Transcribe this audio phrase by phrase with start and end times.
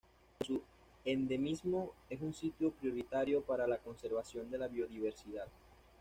[0.39, 0.61] Debido a su
[1.05, 5.47] endemismo, es un sitio prioritario para la conservación de la biodiversidad.